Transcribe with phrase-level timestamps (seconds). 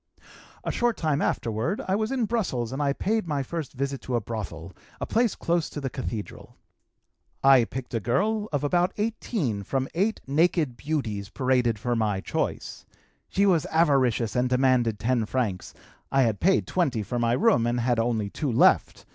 [0.63, 4.15] "A short time afterward I was in Brussels and I paid my first visit to
[4.15, 6.55] a brothel, a place close to the Cathedral.
[7.43, 12.83] I picked a girl of about 18 from eight naked beauties paraded for my choice.
[13.29, 15.71] She was avaricious and demanded 10 francs,
[16.11, 19.05] I had paid 20 for my room and had only 2 left.